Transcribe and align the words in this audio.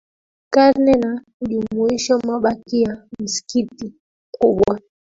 Karne 0.49 0.91
ya 0.91 0.97
na 0.99 1.23
hujumuisha 1.39 2.17
mabaki 2.17 2.81
ya 2.81 3.07
msikiti 3.19 3.93
mkubwa 4.33 4.79